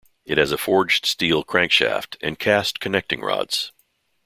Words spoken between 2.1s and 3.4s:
and cast connecting